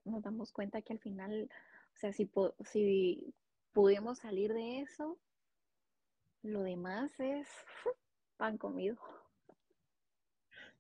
[0.06, 1.50] nos damos cuenta que al final,
[1.96, 2.30] o sea, si,
[2.66, 3.34] si
[3.74, 5.18] pudimos salir de eso,
[6.44, 7.48] lo demás es
[8.38, 8.98] pan comido.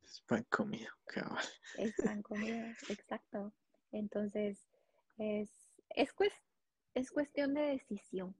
[0.03, 1.45] Es pan comido, cabal.
[1.77, 3.53] Es pan comido, exacto.
[3.91, 4.67] Entonces,
[5.17, 5.49] es,
[5.89, 6.48] es, cuestión
[6.93, 8.35] es cuestión de decisión.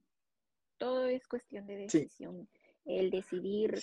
[0.78, 2.48] Todo es cuestión de decisión.
[2.86, 3.78] El decidir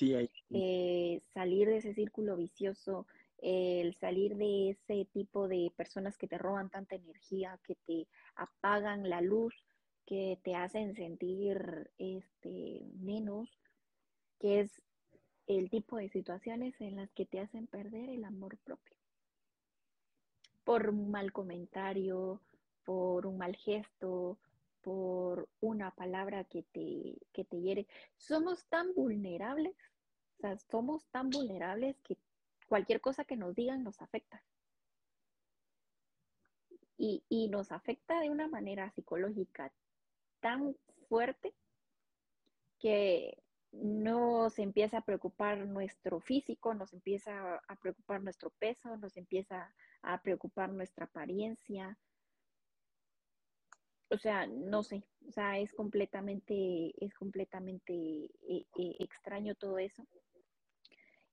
[0.50, 3.06] eh, salir de ese círculo vicioso,
[3.38, 9.08] el salir de ese tipo de personas que te roban tanta energía, que te apagan
[9.08, 9.54] la luz,
[10.06, 13.48] que te hacen sentir este, menos,
[14.40, 14.82] que es
[15.46, 18.96] el tipo de situaciones en las que te hacen perder el amor propio.
[20.64, 22.40] Por un mal comentario,
[22.84, 24.38] por un mal gesto,
[24.86, 27.88] por una palabra que te, que te hiere.
[28.18, 29.74] Somos tan vulnerables,
[30.70, 32.16] somos tan vulnerables que
[32.68, 34.44] cualquier cosa que nos digan nos afecta.
[36.96, 39.72] Y, y nos afecta de una manera psicológica
[40.38, 40.76] tan
[41.08, 41.52] fuerte
[42.78, 49.74] que nos empieza a preocupar nuestro físico, nos empieza a preocupar nuestro peso, nos empieza
[50.02, 51.98] a preocupar nuestra apariencia,
[54.10, 60.06] o sea, no sé, o sea, es completamente, es completamente eh, eh, extraño todo eso.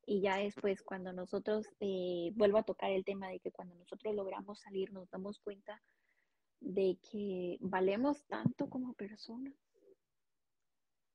[0.06, 4.14] Y ya después, cuando nosotros, eh, vuelvo a tocar el tema de que cuando nosotros
[4.16, 5.82] logramos salir, nos damos cuenta
[6.60, 9.54] de que valemos tanto como personas.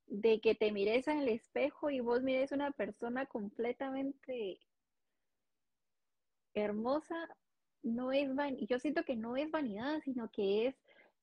[0.07, 4.59] De que te mires en el espejo y vos mires una persona completamente
[6.55, 7.29] hermosa,
[7.83, 8.29] no es
[8.69, 10.77] yo siento que no es vanidad, sino que es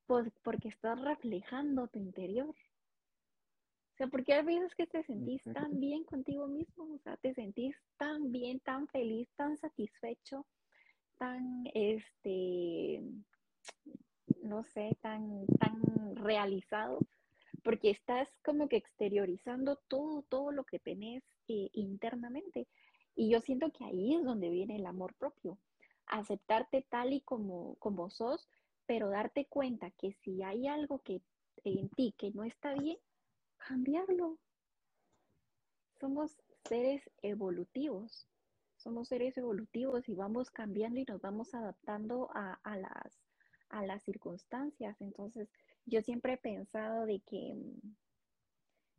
[0.08, 2.50] pues, porque estás reflejando tu interior.
[2.50, 7.34] O sea, porque hay veces que te sentís tan bien contigo mismo, o sea, te
[7.34, 10.46] sentís tan bien, tan feliz, tan satisfecho,
[11.18, 13.02] tan, este,
[14.44, 17.00] no sé, tan, tan realizado,
[17.64, 22.68] porque estás como que exteriorizando todo, todo lo que tenés eh, internamente.
[23.16, 25.58] Y yo siento que ahí es donde viene el amor propio,
[26.08, 28.50] aceptarte tal y como, como sos,
[28.86, 31.22] pero darte cuenta que si hay algo que
[31.64, 32.98] en ti que no está bien,
[33.58, 34.38] cambiarlo.
[36.00, 38.28] Somos seres evolutivos,
[38.78, 43.20] somos seres evolutivos y vamos cambiando y nos vamos adaptando a, las,
[43.70, 45.00] a las circunstancias.
[45.02, 45.50] Entonces,
[45.86, 47.56] yo siempre he pensado de que,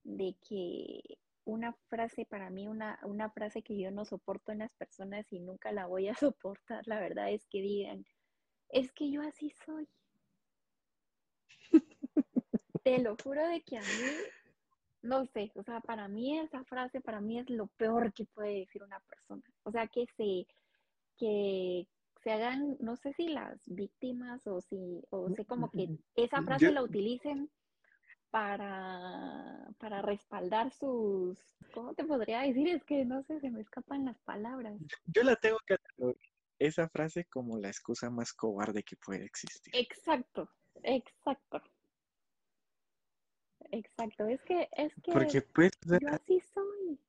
[0.05, 4.73] de que una frase para mí, una, una frase que yo no soporto en las
[4.75, 8.05] personas y nunca la voy a soportar, la verdad es que digan,
[8.71, 9.89] es que yo así soy.
[12.83, 13.87] Te lo juro de que a mí
[15.07, 18.61] no sé, o sea, para mí esa frase, para mí es lo peor que puede
[18.61, 19.43] decir una persona.
[19.63, 20.47] O sea, que se,
[21.17, 21.87] que
[22.23, 26.73] se hagan, no sé si las víctimas o si, o sé como que esa frase
[26.73, 27.51] la utilicen
[28.31, 31.39] para, para respaldar sus,
[31.73, 32.69] ¿cómo te podría decir?
[32.69, 34.77] Es que no sé, se me escapan las palabras.
[35.07, 35.77] Yo la tengo que
[36.59, 39.75] esa frase como la excusa más cobarde que puede existir.
[39.75, 40.51] Exacto,
[40.83, 41.63] exacto.
[43.73, 47.01] Exacto, es que, es que porque pues, yo así soy.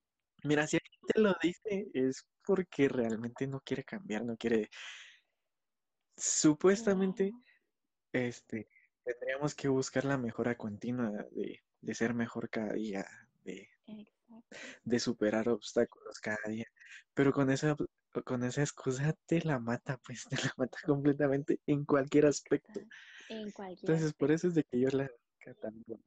[0.43, 4.69] Mira, si alguien te lo dice es porque realmente no quiere cambiar, no quiere.
[6.15, 7.31] Supuestamente,
[8.11, 8.67] este,
[9.03, 13.05] tendríamos que buscar la mejora continua de, de ser mejor cada día,
[13.43, 13.69] de,
[14.83, 16.65] de superar obstáculos cada día.
[17.13, 17.75] Pero con esa,
[18.25, 22.79] con esa excusa te la mata, pues te la mata completamente en cualquier aspecto.
[23.29, 25.99] En cualquier Entonces, por eso es de que yo la catalogo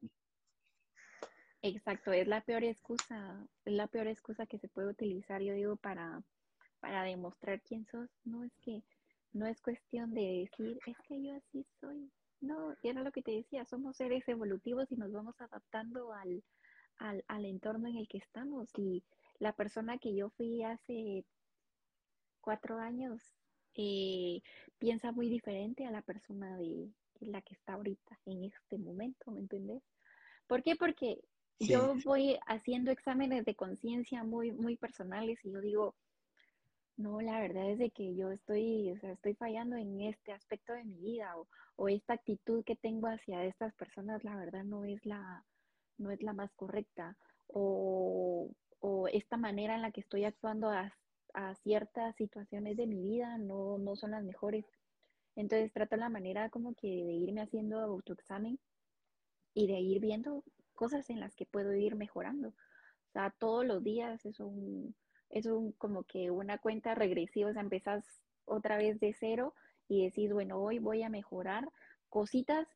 [1.62, 5.76] Exacto, es la peor excusa, es la peor excusa que se puede utilizar, yo digo,
[5.76, 6.22] para,
[6.80, 8.08] para demostrar quién sos.
[8.24, 8.82] No es que,
[9.32, 12.10] no es cuestión de decir, es que yo así soy.
[12.40, 16.42] No, y era lo que te decía, somos seres evolutivos y nos vamos adaptando al,
[16.96, 18.70] al, al entorno en el que estamos.
[18.78, 19.04] Y
[19.38, 21.26] la persona que yo fui hace
[22.40, 23.22] cuatro años
[23.74, 24.40] eh,
[24.78, 29.40] piensa muy diferente a la persona de la que está ahorita, en este momento, ¿me
[29.40, 29.82] entendés?
[30.46, 30.74] ¿Por qué?
[30.76, 31.20] Porque
[31.58, 35.94] yo voy haciendo exámenes de conciencia muy, muy personales y yo digo,
[36.96, 40.72] no, la verdad es de que yo estoy, o sea, estoy fallando en este aspecto
[40.72, 44.84] de mi vida o, o, esta actitud que tengo hacia estas personas, la verdad no
[44.84, 45.44] es la,
[45.98, 47.16] no es la más correcta
[47.46, 50.70] o, o esta manera en la que estoy actuando
[51.34, 54.64] a, ciertas situaciones de mi vida no, no son las mejores.
[55.36, 58.58] Entonces trato la manera como que de irme haciendo autoexamen
[59.54, 62.48] y de ir viendo cosas en las que puedo ir mejorando.
[62.48, 64.94] O sea, todos los días es un,
[65.28, 68.04] es un como que una cuenta regresiva, o sea, empezás
[68.44, 69.54] otra vez de cero
[69.88, 71.68] y decís, bueno, hoy voy a mejorar
[72.08, 72.68] cositas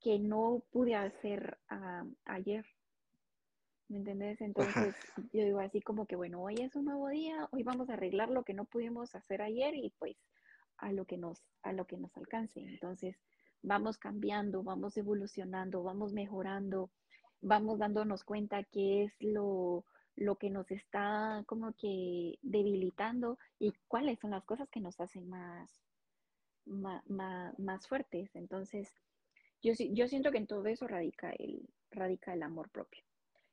[0.00, 2.66] que no pude hacer ah, ayer.
[3.92, 4.40] ¿Me entendés?
[4.40, 4.96] Entonces
[5.34, 8.30] yo digo así como que, bueno, hoy es un nuevo día, hoy vamos a arreglar
[8.30, 10.16] lo que no pudimos hacer ayer y pues
[10.78, 12.60] a lo que nos, a lo que nos alcance.
[12.60, 13.18] Entonces
[13.60, 16.90] vamos cambiando, vamos evolucionando, vamos mejorando,
[17.42, 19.84] vamos dándonos cuenta qué es lo,
[20.40, 25.82] que nos está como que debilitando y cuáles son las cosas que nos hacen más,
[26.64, 28.34] más, fuertes.
[28.36, 28.88] Entonces,
[29.62, 33.02] yo, yo siento que en todo eso radica el, radica el amor propio.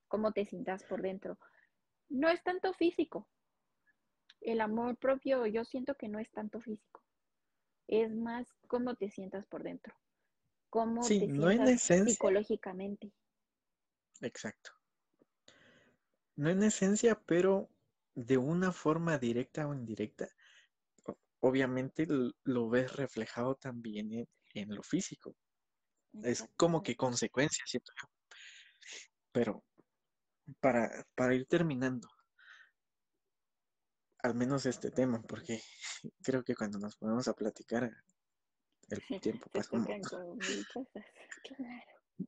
[0.09, 1.39] Cómo te sientas por dentro.
[2.09, 3.29] No es tanto físico.
[4.41, 7.01] El amor propio yo siento que no es tanto físico.
[7.87, 9.95] Es más cómo te sientas por dentro.
[10.69, 13.13] Cómo te sientas psicológicamente.
[14.21, 14.71] Exacto.
[16.35, 17.69] No en esencia, pero
[18.15, 20.27] de una forma directa o indirecta,
[21.39, 22.07] obviamente
[22.43, 25.35] lo ves reflejado también en, lo físico.
[26.23, 27.91] Es como que consecuencia, ¿cierto?
[29.31, 29.63] Pero
[30.59, 32.07] para, para ir terminando,
[34.23, 35.61] al menos este tema, porque
[36.23, 37.91] creo que cuando nos ponemos a platicar,
[38.89, 39.87] el tiempo pasa un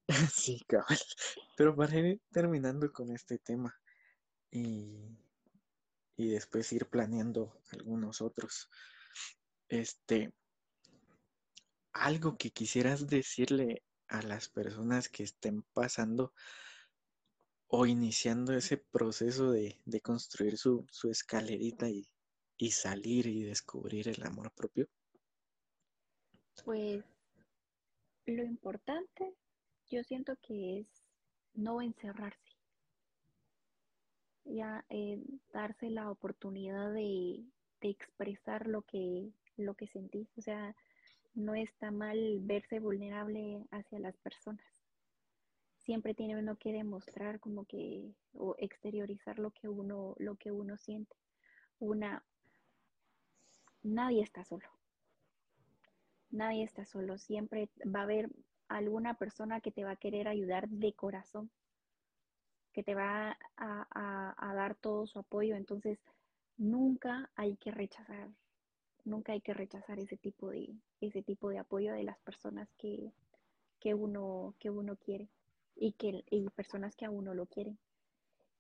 [0.34, 0.98] Sí, cabal.
[1.58, 3.78] Pero para ir terminando con este tema,
[4.50, 5.18] y
[6.22, 8.70] y después ir planeando algunos otros.
[9.70, 10.32] Este,
[11.94, 16.34] algo que quisieras decirle a las personas que estén pasando
[17.74, 22.06] o iniciando ese proceso de, construir su, escalerita y,
[22.58, 24.88] y salir y descubrir el amor propio?
[26.66, 27.04] Pues
[28.26, 29.34] lo importante
[29.90, 30.88] yo siento que es
[31.54, 32.56] no encerrarse,
[34.46, 35.22] ya eh,
[35.54, 37.44] darse la oportunidad de,
[37.82, 40.28] expresar lo que, lo que sentís.
[40.38, 40.76] O sea,
[41.34, 44.81] no está mal verse vulnerable hacia las personas.
[45.84, 50.78] Siempre tiene uno que demostrar como que o exteriorizar lo que uno lo que uno
[50.78, 51.16] siente.
[51.80, 52.24] Una
[53.84, 54.70] nadie está solo.
[56.30, 58.30] Nadie está solo, siempre va a haber
[58.70, 61.52] alguna persona que te va a querer ayudar de corazón
[62.74, 65.56] que te va a, dar todo su apoyo.
[65.56, 66.00] Entonces,
[66.58, 68.30] nunca hay que rechazar,
[69.04, 73.12] nunca hay que rechazar ese tipo de, ese tipo de apoyo de las personas que,
[73.94, 75.30] uno, que uno quiere
[75.76, 77.78] y, que, y personas que a uno lo quieren.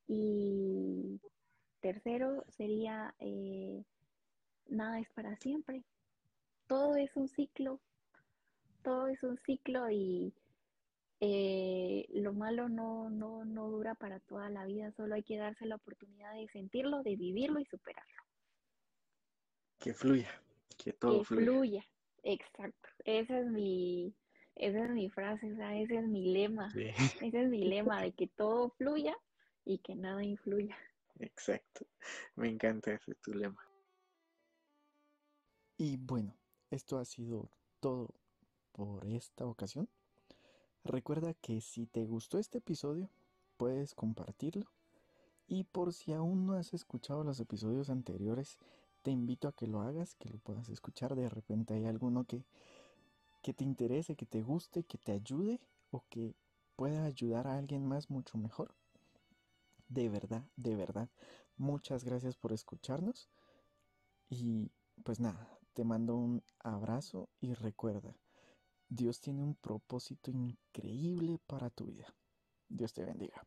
[0.07, 1.19] Y
[1.79, 3.83] tercero sería, eh,
[4.67, 5.83] nada es para siempre.
[6.67, 7.79] Todo es un ciclo,
[8.81, 10.33] todo es un ciclo y
[11.19, 15.67] eh, lo malo no, no, no dura para toda la vida, solo hay que darse
[15.67, 18.23] la oportunidad de sentirlo, de vivirlo y superarlo.
[19.77, 20.29] Que fluya,
[20.83, 21.85] que todo que fluya.
[22.23, 24.15] Exacto, esa es mi,
[24.61, 28.11] esa es mi frase, o sea, ese es mi lema, ese es mi lema, de
[28.11, 29.17] que todo fluya
[29.65, 30.77] y que nada influya.
[31.19, 31.87] Exacto,
[32.35, 33.59] me encanta ese tu lema.
[35.77, 36.37] Y bueno,
[36.69, 37.49] esto ha sido
[37.79, 38.13] todo
[38.71, 39.89] por esta ocasión.
[40.83, 43.09] Recuerda que si te gustó este episodio,
[43.57, 44.67] puedes compartirlo.
[45.47, 48.59] Y por si aún no has escuchado los episodios anteriores,
[49.01, 51.15] te invito a que lo hagas, que lo puedas escuchar.
[51.15, 52.45] De repente hay alguno que,
[53.41, 56.35] que te interese, que te guste, que te ayude o que
[56.75, 58.73] pueda ayudar a alguien más mucho mejor.
[59.89, 61.09] De verdad, de verdad,
[61.57, 63.29] muchas gracias por escucharnos.
[64.29, 64.71] Y
[65.03, 68.15] pues nada, te mando un abrazo y recuerda,
[68.87, 72.13] Dios tiene un propósito increíble para tu vida.
[72.69, 73.45] Dios te bendiga.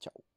[0.00, 0.27] Chao.